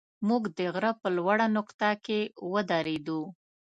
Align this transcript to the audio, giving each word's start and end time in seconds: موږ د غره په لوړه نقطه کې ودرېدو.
موږ 0.27 0.43
د 0.57 0.59
غره 0.73 0.91
په 1.01 1.07
لوړه 1.17 1.45
نقطه 1.57 1.89
کې 2.05 2.19
ودرېدو. 2.51 3.21